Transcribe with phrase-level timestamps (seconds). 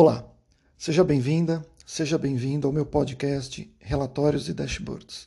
[0.00, 0.24] Olá,
[0.78, 5.26] seja bem-vinda, seja bem-vindo ao meu podcast Relatórios e Dashboards.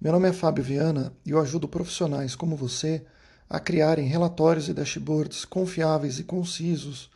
[0.00, 3.06] Meu nome é Fábio Viana e eu ajudo profissionais como você
[3.48, 7.08] a criarem relatórios e dashboards confiáveis e concisos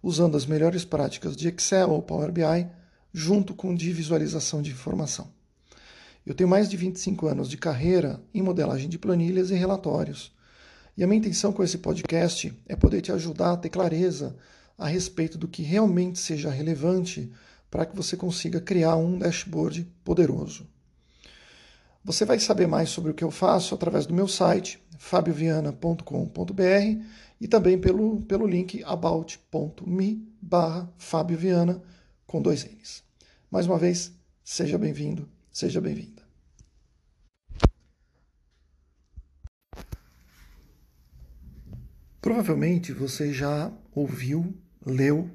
[0.00, 2.70] usando as melhores práticas de Excel ou Power BI
[3.12, 5.28] junto com de visualização de informação.
[6.24, 10.32] Eu tenho mais de 25 anos de carreira em modelagem de planilhas e relatórios.
[10.96, 14.36] E a minha intenção com esse podcast é poder te ajudar a ter clareza
[14.76, 17.32] a respeito do que realmente seja relevante
[17.70, 20.66] para que você consiga criar um dashboard poderoso.
[22.04, 27.04] Você vai saber mais sobre o que eu faço através do meu site, fabioviana.com.br
[27.40, 30.92] e também pelo, pelo link about.me barra
[32.26, 33.04] com dois N's.
[33.50, 34.12] Mais uma vez,
[34.42, 36.21] seja bem-vindo, seja bem-vinda.
[42.22, 44.56] Provavelmente você já ouviu
[44.86, 45.28] leu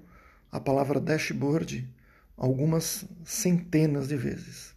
[0.50, 1.86] a palavra dashboard
[2.38, 4.74] algumas centenas de vezes.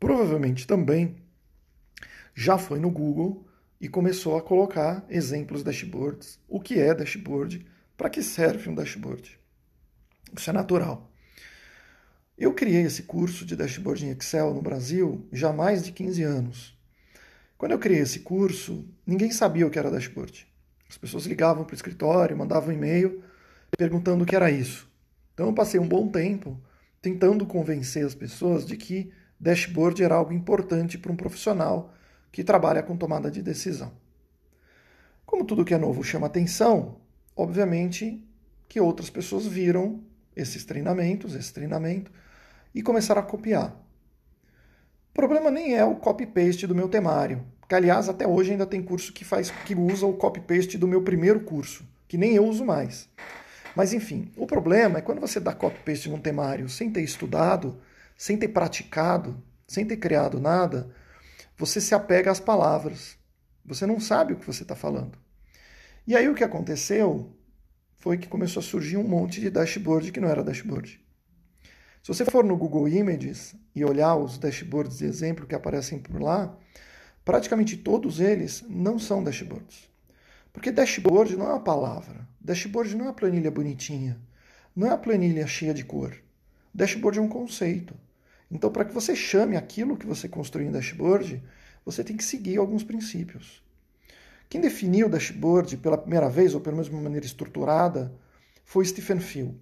[0.00, 1.14] Provavelmente também
[2.34, 3.46] já foi no Google
[3.80, 7.64] e começou a colocar exemplos dashboards, o que é dashboard,
[7.96, 9.38] para que serve um dashboard.
[10.36, 11.12] Isso é natural.
[12.36, 16.24] Eu criei esse curso de dashboard em Excel no Brasil já há mais de 15
[16.24, 16.76] anos.
[17.56, 20.50] Quando eu criei esse curso, ninguém sabia o que era dashboard.
[20.90, 23.22] As pessoas ligavam para o escritório, mandavam e-mail
[23.78, 24.90] perguntando o que era isso.
[25.32, 26.60] Então eu passei um bom tempo
[27.00, 31.94] tentando convencer as pessoas de que dashboard era algo importante para um profissional
[32.32, 33.92] que trabalha com tomada de decisão.
[35.24, 36.96] Como tudo que é novo chama atenção,
[37.36, 38.26] obviamente
[38.68, 40.02] que outras pessoas viram
[40.34, 42.10] esses treinamentos, esse treinamento,
[42.74, 43.70] e começaram a copiar.
[45.10, 48.82] O problema nem é o copy-paste do meu temário, que aliás até hoje ainda tem
[48.82, 52.64] curso que faz que usa o copy-paste do meu primeiro curso, que nem eu uso
[52.64, 53.08] mais.
[53.76, 57.80] Mas enfim, o problema é quando você dá copy-paste num temário sem ter estudado,
[58.16, 60.92] sem ter praticado, sem ter criado nada,
[61.56, 63.16] você se apega às palavras.
[63.64, 65.16] Você não sabe o que você está falando.
[66.04, 67.32] E aí o que aconteceu
[67.98, 71.00] foi que começou a surgir um monte de dashboard que não era dashboard.
[72.02, 76.20] Se você for no Google Images e olhar os dashboards de exemplo que aparecem por
[76.20, 76.58] lá,
[77.30, 79.88] praticamente todos eles não são dashboards.
[80.52, 82.26] Porque dashboard não é uma palavra.
[82.40, 84.20] Dashboard não é uma planilha bonitinha.
[84.74, 86.12] Não é uma planilha cheia de cor.
[86.74, 87.94] Dashboard é um conceito.
[88.50, 91.40] Então, para que você chame aquilo que você construiu em dashboard,
[91.84, 93.62] você tem que seguir alguns princípios.
[94.48, 98.12] Quem definiu o dashboard pela primeira vez, ou pelo menos de uma maneira estruturada,
[98.64, 99.56] foi Stephen Field.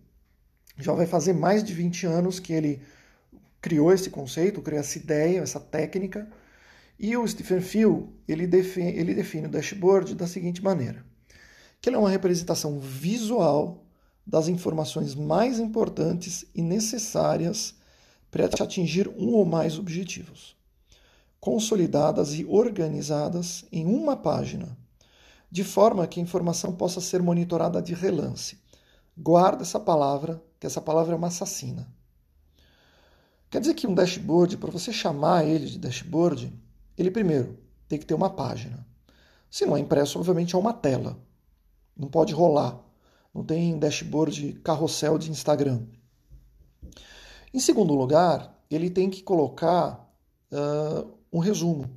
[0.79, 2.81] Já vai fazer mais de 20 anos que ele
[3.61, 6.27] criou esse conceito, criou essa ideia, essa técnica,
[6.99, 11.05] e o Stephen Field, ele define, ele define o dashboard da seguinte maneira,
[11.81, 13.85] que ele é uma representação visual
[14.27, 17.77] das informações mais importantes e necessárias
[18.31, 20.57] para atingir um ou mais objetivos,
[21.41, 24.77] consolidadas e organizadas em uma página,
[25.51, 28.59] de forma que a informação possa ser monitorada de relance.
[29.17, 31.89] Guarda essa palavra, que essa palavra é uma assassina.
[33.49, 36.53] Quer dizer que um dashboard, para você chamar ele de dashboard,
[36.99, 38.87] ele primeiro tem que ter uma página.
[39.51, 41.19] Se não é impresso, obviamente é uma tela.
[41.97, 42.79] Não pode rolar.
[43.33, 45.87] Não tem dashboard carrossel de Instagram.
[47.53, 50.13] Em segundo lugar, ele tem que colocar
[50.53, 51.89] uh, um resumo.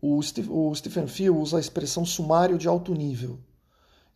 [0.00, 3.38] O, Steve, o Stephen Field usa a expressão sumário de alto nível.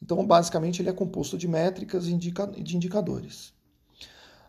[0.03, 3.53] Então, basicamente, ele é composto de métricas e indica, de indicadores.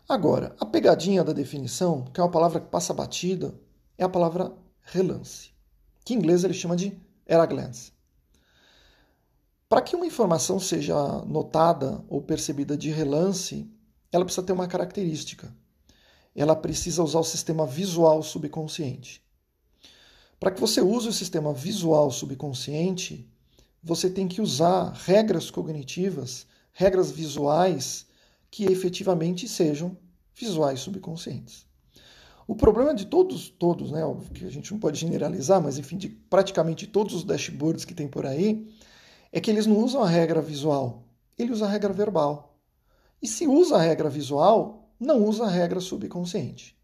[0.08, 3.54] Agora, a pegadinha da definição, que é uma palavra que passa batida,
[3.96, 4.52] é a palavra
[4.92, 5.50] relance,
[6.04, 6.88] que em inglês ele chama de
[7.28, 7.92] at a glance.
[9.68, 13.70] Para que uma informação seja notada ou percebida de relance,
[14.10, 15.54] ela precisa ter uma característica.
[16.34, 19.22] Ela precisa usar o sistema visual subconsciente.
[20.40, 23.28] Para que você use o sistema visual subconsciente,
[23.82, 28.06] você tem que usar regras cognitivas, regras visuais
[28.50, 29.98] que efetivamente sejam
[30.34, 31.67] visuais subconscientes.
[32.48, 35.98] O problema de todos, todos, né, óbvio que a gente não pode generalizar, mas enfim,
[35.98, 38.66] de praticamente todos os dashboards que tem por aí,
[39.30, 41.04] é que eles não usam a regra visual,
[41.36, 42.58] ele usa a regra verbal.
[43.20, 46.74] E se usa a regra visual, não usa a regra subconsciente.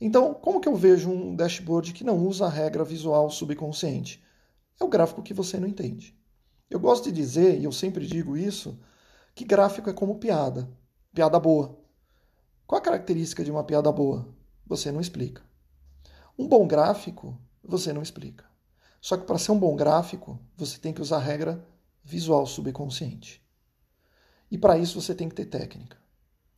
[0.00, 4.24] Então, como que eu vejo um dashboard que não usa a regra visual subconsciente?
[4.80, 6.18] É o gráfico que você não entende.
[6.70, 8.80] Eu gosto de dizer, e eu sempre digo isso,
[9.34, 10.66] que gráfico é como piada.
[11.12, 11.78] Piada boa.
[12.66, 14.34] Qual a característica de uma piada boa?
[14.66, 15.42] Você não explica.
[16.38, 18.44] Um bom gráfico, você não explica.
[19.00, 21.64] Só que para ser um bom gráfico, você tem que usar a regra
[22.02, 23.44] visual subconsciente.
[24.50, 25.96] E para isso você tem que ter técnica.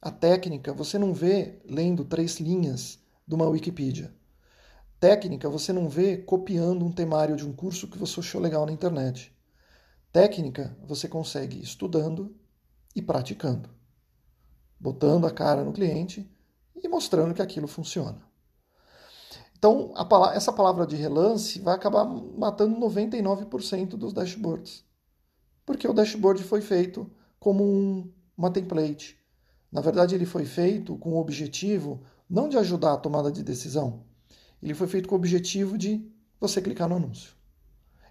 [0.00, 4.14] A técnica você não vê lendo três linhas de uma Wikipedia.
[5.00, 8.72] Técnica você não vê copiando um temário de um curso que você achou legal na
[8.72, 9.34] internet.
[10.12, 12.34] Técnica você consegue estudando
[12.94, 13.68] e praticando,
[14.80, 16.30] botando a cara no cliente
[16.82, 18.20] e mostrando que aquilo funciona.
[19.58, 19.94] Então,
[20.34, 24.84] essa palavra de relance vai acabar matando 99% dos dashboards.
[25.64, 29.18] Porque o dashboard foi feito como um, uma template.
[29.72, 34.04] Na verdade, ele foi feito com o objetivo não de ajudar a tomada de decisão,
[34.62, 37.32] ele foi feito com o objetivo de você clicar no anúncio.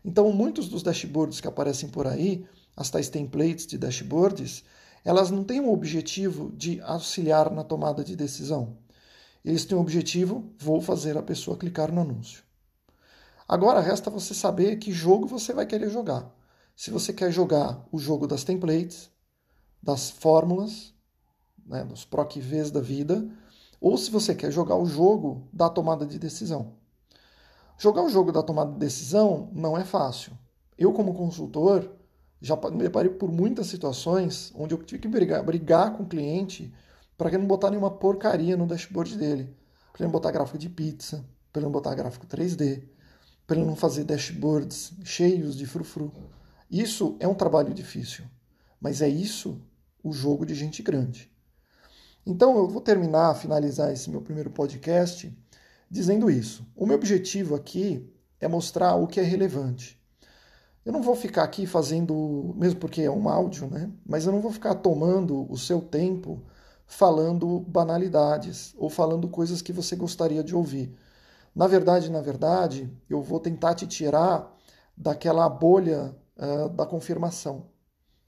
[0.04, 2.46] Então, muitos dos dashboards que aparecem por aí,
[2.76, 4.64] as tais templates de dashboards,
[5.06, 8.76] elas não têm o objetivo de auxiliar na tomada de decisão.
[9.44, 12.44] Eles têm o objetivo, vou fazer a pessoa clicar no anúncio.
[13.48, 16.36] Agora resta você saber que jogo você vai querer jogar.
[16.76, 19.12] Se você quer jogar o jogo das templates,
[19.82, 20.92] das fórmulas,
[21.64, 23.30] né, dos PROC Vs da vida,
[23.80, 26.74] ou se você quer jogar o jogo da tomada de decisão.
[27.78, 30.32] Jogar o jogo da tomada de decisão não é fácil.
[30.76, 31.92] Eu, como consultor,
[32.42, 36.74] já me deparei por muitas situações onde eu tive que brigar, brigar com o cliente
[37.18, 39.56] para ele não botar nenhuma porcaria no dashboard dele.
[39.92, 42.84] Para ele não botar gráfico de pizza, para ele não botar gráfico 3D,
[43.48, 46.12] para ele não fazer dashboards cheios de frufru.
[46.70, 48.26] Isso é um trabalho difícil,
[48.80, 49.62] mas é isso
[50.04, 51.32] o jogo de gente grande.
[52.26, 55.32] Então eu vou terminar, finalizar esse meu primeiro podcast
[55.90, 56.66] dizendo isso.
[56.76, 60.00] O meu objetivo aqui é mostrar o que é relevante.
[60.86, 63.92] Eu não vou ficar aqui fazendo, mesmo porque é um áudio, né?
[64.06, 66.44] Mas eu não vou ficar tomando o seu tempo
[66.86, 70.96] falando banalidades ou falando coisas que você gostaria de ouvir.
[71.56, 74.56] Na verdade, na verdade, eu vou tentar te tirar
[74.96, 77.66] daquela bolha uh, da confirmação.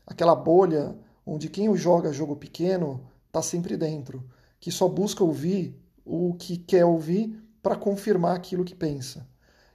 [0.06, 4.27] Aquela bolha onde quem joga jogo pequeno está sempre dentro,
[4.60, 9.27] que só busca ouvir o que quer ouvir para confirmar aquilo que pensa.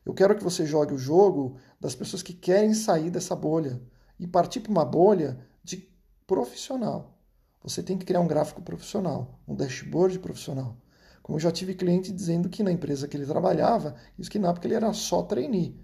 [0.05, 3.81] Eu quero que você jogue o jogo das pessoas que querem sair dessa bolha
[4.19, 5.89] e partir para uma bolha de
[6.27, 7.19] profissional.
[7.63, 10.77] Você tem que criar um gráfico profissional, um dashboard profissional.
[11.23, 14.51] Como eu já tive cliente dizendo que na empresa que ele trabalhava, isso que na
[14.51, 15.81] época ele era só trainee.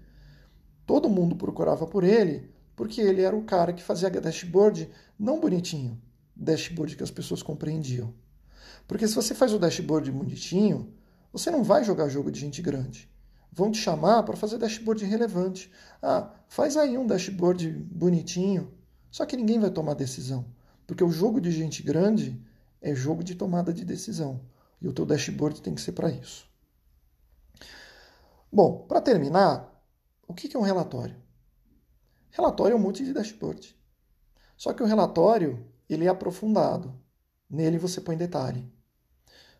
[0.85, 6.01] Todo mundo procurava por ele, porque ele era o cara que fazia dashboard não bonitinho,
[6.35, 8.13] dashboard que as pessoas compreendiam.
[8.85, 10.93] Porque se você faz o dashboard bonitinho,
[11.31, 13.09] você não vai jogar jogo de gente grande.
[13.51, 15.71] Vão te chamar para fazer dashboard relevante.
[16.01, 18.73] Ah, faz aí um dashboard bonitinho.
[19.11, 20.45] Só que ninguém vai tomar decisão.
[20.85, 22.41] Porque o jogo de gente grande
[22.81, 24.41] é jogo de tomada de decisão.
[24.81, 26.47] E o teu dashboard tem que ser para isso.
[28.51, 29.69] Bom, para terminar,
[30.27, 31.15] o que é um relatório?
[32.31, 33.75] Relatório é um monte de dashboard.
[34.55, 36.93] Só que o relatório ele é aprofundado.
[37.49, 38.71] Nele você põe detalhe.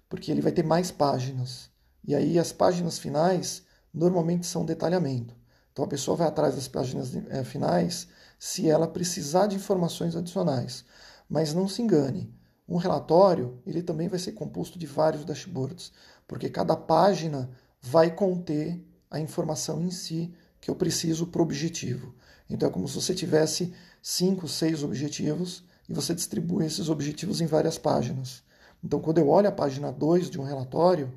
[0.07, 1.69] Porque ele vai ter mais páginas.
[2.03, 3.63] E aí as páginas finais
[3.93, 5.35] normalmente são detalhamento.
[5.71, 8.07] Então a pessoa vai atrás das páginas eh, finais
[8.37, 10.85] se ela precisar de informações adicionais.
[11.29, 12.33] Mas não se engane,
[12.67, 15.91] um relatório ele também vai ser composto de vários dashboards,
[16.27, 17.49] porque cada página
[17.81, 22.13] vai conter a informação em si que eu preciso para o objetivo.
[22.49, 27.45] Então é como se você tivesse cinco, seis objetivos e você distribui esses objetivos em
[27.45, 28.43] várias páginas.
[28.83, 31.11] Então, quando eu olho a página 2 de um relatório,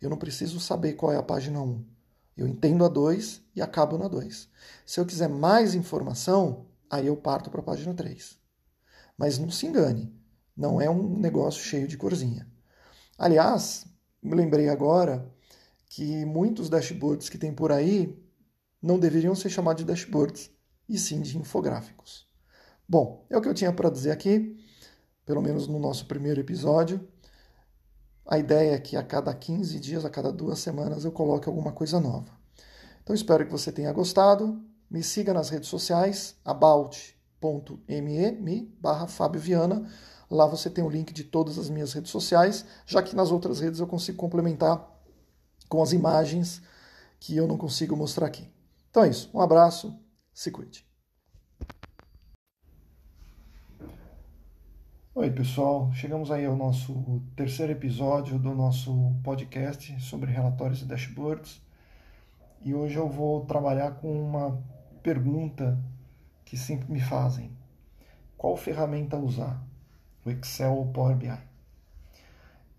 [0.00, 1.64] eu não preciso saber qual é a página 1.
[1.64, 1.84] Um.
[2.38, 4.48] Eu entendo a 2 e acabo na 2.
[4.86, 8.38] Se eu quiser mais informação, aí eu parto para a página 3.
[9.16, 10.16] Mas não se engane,
[10.56, 12.48] não é um negócio cheio de corzinha.
[13.18, 13.84] Aliás,
[14.22, 15.28] me lembrei agora
[15.88, 18.16] que muitos dashboards que tem por aí
[18.80, 20.48] não deveriam ser chamados de dashboards,
[20.88, 22.26] e sim de infográficos.
[22.88, 24.56] Bom, é o que eu tinha para dizer aqui,
[25.26, 27.06] pelo menos no nosso primeiro episódio.
[28.30, 31.72] A ideia é que a cada 15 dias, a cada duas semanas, eu coloque alguma
[31.72, 32.30] coisa nova.
[33.02, 34.62] Então espero que você tenha gostado.
[34.90, 37.16] Me siga nas redes sociais, about
[37.80, 39.90] me barra Fábio Viana.
[40.30, 43.60] Lá você tem o link de todas as minhas redes sociais, já que nas outras
[43.60, 44.86] redes eu consigo complementar
[45.66, 46.60] com as imagens
[47.18, 48.46] que eu não consigo mostrar aqui.
[48.90, 49.30] Então é isso.
[49.32, 49.98] Um abraço,
[50.34, 50.87] se cuide.
[55.20, 55.90] Oi, pessoal.
[55.94, 61.60] Chegamos aí ao nosso terceiro episódio do nosso podcast sobre relatórios e dashboards.
[62.64, 64.62] E hoje eu vou trabalhar com uma
[65.02, 65.76] pergunta
[66.44, 67.50] que sempre me fazem.
[68.36, 69.60] Qual ferramenta usar?
[70.24, 71.36] O Excel ou o Power BI?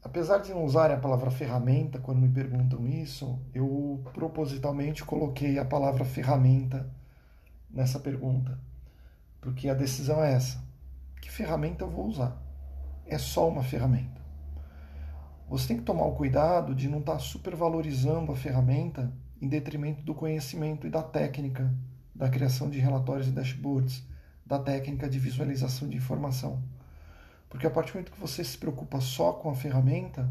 [0.01, 5.65] Apesar de não usar a palavra ferramenta quando me perguntam isso, eu propositalmente coloquei a
[5.65, 6.89] palavra ferramenta
[7.69, 8.58] nessa pergunta,
[9.41, 10.68] porque a decisão é essa:
[11.21, 12.49] que ferramenta eu vou usar?
[13.09, 14.21] é só uma ferramenta.
[15.49, 19.11] Você tem que tomar o cuidado de não estar tá supervalorizando a ferramenta
[19.41, 21.73] em detrimento do conhecimento e da técnica
[22.13, 24.03] da criação de relatórios e dashboards,
[24.45, 26.61] da técnica de visualização de informação.
[27.49, 30.29] Porque a partir do momento que você se preocupa só com a ferramenta,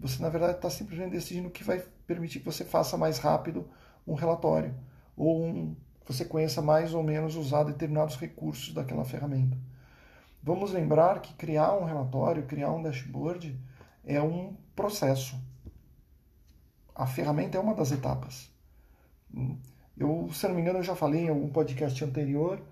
[0.00, 3.68] você na verdade está simplesmente decidindo que vai permitir que você faça mais rápido
[4.06, 4.74] um relatório
[5.16, 9.56] ou um, você conheça mais ou menos usar determinados recursos daquela ferramenta.
[10.42, 13.58] Vamos lembrar que criar um relatório, criar um dashboard
[14.04, 15.36] é um processo.
[16.94, 18.50] A ferramenta é uma das etapas.
[19.96, 22.62] Eu, se não me engano, eu já falei em algum podcast anterior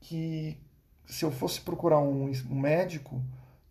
[0.00, 0.58] que
[1.06, 3.22] se eu fosse procurar um, um médico,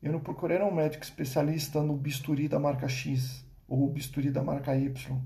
[0.01, 4.75] eu não procurei um médico especialista no bisturi da marca X ou bisturi da marca
[4.75, 5.21] Y.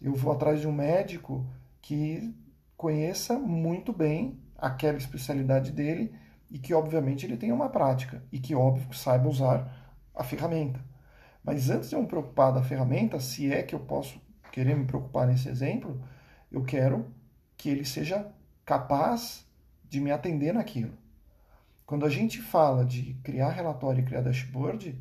[0.00, 1.46] Eu vou atrás de um médico
[1.80, 2.34] que
[2.76, 6.12] conheça muito bem aquela especialidade dele
[6.50, 10.80] e que, obviamente, ele tenha uma prática e que, óbvio, saiba usar a ferramenta.
[11.42, 14.84] Mas antes de eu me preocupar da ferramenta, se é que eu posso querer me
[14.84, 16.02] preocupar nesse exemplo,
[16.50, 17.06] eu quero
[17.56, 18.30] que ele seja
[18.64, 19.46] capaz
[19.88, 20.92] de me atender naquilo.
[21.86, 24.96] Quando a gente fala de criar relatório e criar dashboard,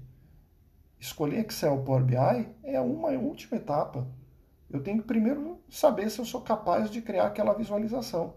[1.00, 4.08] escolher Excel Power BI é uma última etapa.
[4.70, 8.34] Eu tenho que primeiro saber se eu sou capaz de criar aquela visualização.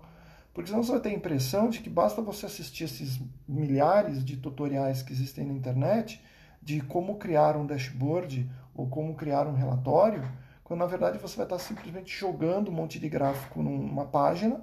[0.52, 4.36] Porque senão você vai ter a impressão de que basta você assistir esses milhares de
[4.36, 6.22] tutoriais que existem na internet
[6.60, 10.22] de como criar um dashboard ou como criar um relatório,
[10.62, 14.60] quando na verdade você vai estar simplesmente jogando um monte de gráfico numa página,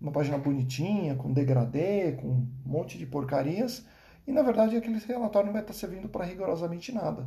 [0.00, 3.84] uma página bonitinha, com degradê, com um monte de porcarias,
[4.26, 7.26] e na verdade aquele relatório não vai estar servindo para rigorosamente nada.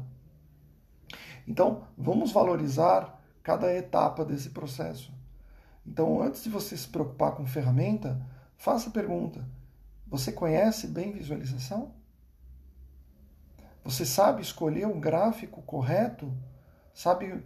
[1.48, 5.12] Então, vamos valorizar cada etapa desse processo.
[5.86, 8.26] Então, antes de você se preocupar com ferramenta,
[8.58, 9.46] faça a pergunta:
[10.08, 11.94] você conhece bem visualização?
[13.84, 16.32] Você sabe escolher um gráfico correto?
[16.94, 17.44] Sabe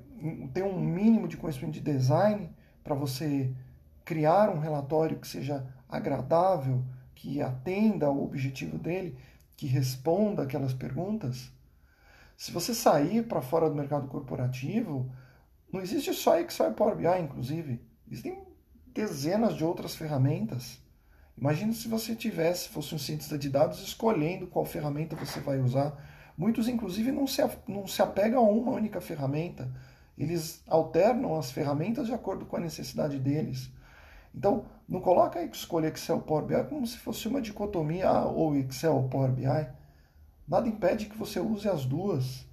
[0.54, 2.50] ter um mínimo de conhecimento de design
[2.84, 3.54] para você
[4.04, 9.18] criar um relatório que seja agradável, que atenda ao objetivo dele,
[9.56, 11.52] que responda aquelas perguntas?
[12.36, 15.10] Se você sair para fora do mercado corporativo,
[15.72, 17.82] não existe só Excel e Power BI, inclusive.
[18.10, 18.44] Existem
[18.94, 20.80] dezenas de outras ferramentas.
[21.38, 25.98] Imagina se você tivesse, fosse um cientista de dados, escolhendo qual ferramenta você vai usar.
[26.38, 29.70] Muitos, inclusive, não se, não se apegam a uma única ferramenta.
[30.18, 33.70] Eles alternam as ferramentas de acordo com a necessidade deles.
[34.34, 38.56] Então, não coloca aí que escolher Excel Power BI como se fosse uma dicotomia ou
[38.56, 39.68] Excel ou Power BI.
[40.48, 42.46] Nada impede que você use as duas.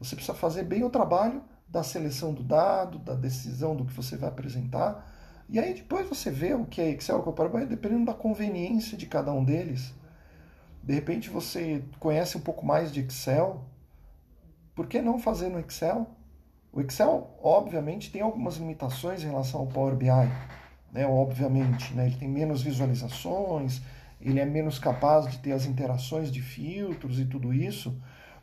[0.00, 4.16] Você precisa fazer bem o trabalho da seleção do dado, da decisão do que você
[4.16, 5.06] vai apresentar.
[5.48, 8.96] E aí depois você vê o que é Excel com Power BI, dependendo da conveniência
[8.96, 9.94] de cada um deles.
[10.82, 13.64] De repente você conhece um pouco mais de Excel,
[14.74, 16.06] por que não fazer no Excel?
[16.72, 20.10] O Excel, obviamente, tem algumas limitações em relação ao Power BI,
[20.92, 21.06] né?
[21.06, 21.94] obviamente.
[21.94, 22.06] Né?
[22.06, 23.80] Ele tem menos visualizações,
[24.20, 27.98] ele é menos capaz de ter as interações de filtros e tudo isso,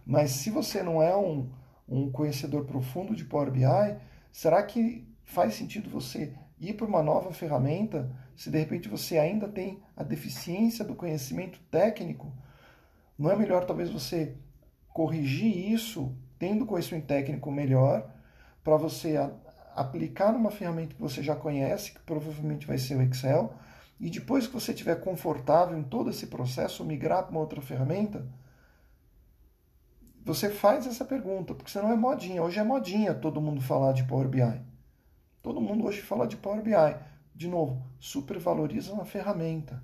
[0.05, 1.49] mas se você não é um,
[1.87, 3.97] um conhecedor profundo de Power BI,
[4.31, 9.47] será que faz sentido você ir para uma nova ferramenta se de repente você ainda
[9.47, 12.31] tem a deficiência do conhecimento técnico?
[13.17, 14.35] Não é melhor talvez você
[14.87, 18.09] corrigir isso tendo conhecimento técnico melhor
[18.63, 19.17] para você
[19.75, 23.53] aplicar numa ferramenta que você já conhece, que provavelmente vai ser o Excel,
[23.99, 28.27] e depois que você estiver confortável em todo esse processo, migrar para uma outra ferramenta,
[30.25, 32.41] você faz essa pergunta, porque senão é modinha.
[32.41, 34.61] Hoje é modinha todo mundo falar de Power BI.
[35.41, 36.97] Todo mundo hoje fala de Power BI.
[37.35, 39.83] De novo, supervaloriza uma ferramenta.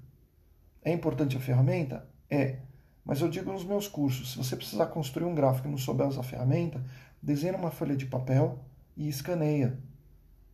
[0.81, 2.07] É importante a ferramenta?
[2.29, 2.59] É.
[3.03, 6.07] Mas eu digo nos meus cursos, se você precisar construir um gráfico e não souber
[6.07, 6.81] usar a ferramenta,
[7.21, 8.59] desenha uma folha de papel
[8.95, 9.77] e escaneia.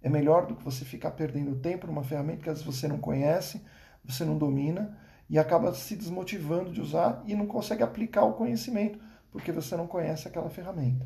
[0.01, 2.97] É melhor do que você ficar perdendo tempo numa ferramenta que às vezes você não
[2.97, 3.61] conhece,
[4.03, 4.97] você não domina
[5.29, 8.99] e acaba se desmotivando de usar e não consegue aplicar o conhecimento
[9.35, 11.05] porque você não conhece aquela ferramenta.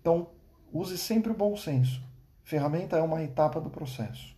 [0.00, 0.28] Então,
[0.72, 2.02] use sempre o bom senso.
[2.42, 4.36] Ferramenta é uma etapa do processo.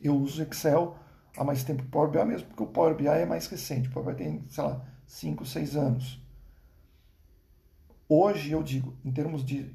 [0.00, 0.96] Eu uso Excel
[1.36, 3.88] há mais tempo que Power BI, mesmo porque o Power BI é mais recente.
[3.88, 6.22] O Power BI tem, sei lá, 5, 6 anos.
[8.08, 9.74] Hoje, eu digo, em termos de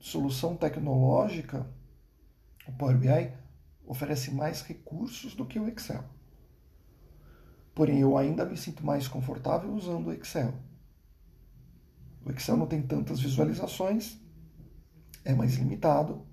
[0.00, 1.70] solução tecnológica,
[2.66, 3.30] o Power BI
[3.86, 6.02] oferece mais recursos do que o Excel.
[7.74, 10.54] Porém, eu ainda me sinto mais confortável usando o Excel.
[12.26, 14.18] O Excel não tem tantas visualizações,
[15.24, 16.26] é mais limitado,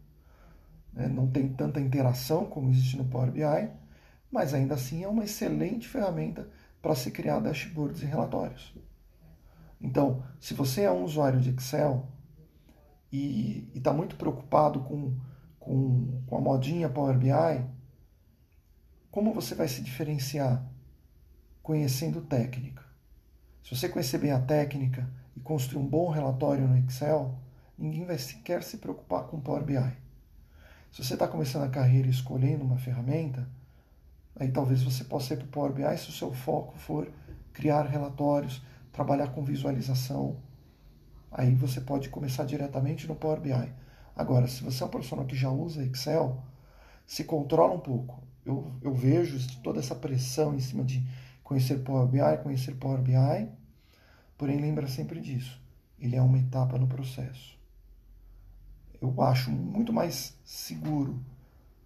[0.91, 1.07] né?
[1.07, 3.69] não tem tanta interação como existe no Power BI,
[4.31, 6.49] mas ainda assim é uma excelente ferramenta
[6.81, 8.75] para se criar dashboards e relatórios.
[9.79, 12.07] Então, se você é um usuário de Excel
[13.11, 15.15] e está muito preocupado com,
[15.59, 17.63] com, com a modinha Power BI,
[19.11, 20.67] como você vai se diferenciar?
[21.61, 22.83] Conhecendo técnica.
[23.63, 27.35] Se você conhecer bem a técnica e construir um bom relatório no Excel,
[27.77, 30.03] ninguém vai sequer se preocupar com Power BI.
[30.91, 33.47] Se você está começando a carreira escolhendo uma ferramenta,
[34.35, 37.11] aí talvez você possa ir para o Power BI se o seu foco for
[37.51, 38.61] criar relatórios,
[38.91, 40.37] trabalhar com visualização.
[41.31, 43.73] Aí você pode começar diretamente no Power BI.
[44.15, 46.43] Agora, se você é um profissional que já usa Excel,
[47.05, 48.21] se controla um pouco.
[48.45, 51.03] Eu, eu vejo toda essa pressão em cima de
[51.43, 53.49] conhecer Power BI, conhecer Power BI,
[54.37, 55.61] porém lembra sempre disso.
[55.99, 57.57] Ele é uma etapa no processo.
[59.01, 61.23] Eu acho muito mais seguro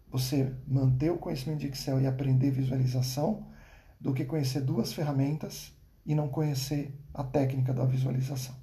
[0.09, 3.45] você manter o conhecimento de Excel e aprender visualização
[3.99, 5.73] do que conhecer duas ferramentas
[6.05, 8.55] e não conhecer a técnica da visualização.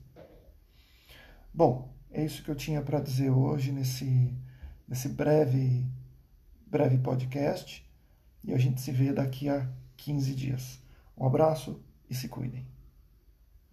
[1.53, 4.33] Bom, é isso que eu tinha para dizer hoje nesse,
[4.89, 5.85] nesse breve,
[6.67, 7.85] breve podcast
[8.43, 10.83] e a gente se vê daqui a 15 dias.
[11.17, 12.74] Um abraço e se cuidem.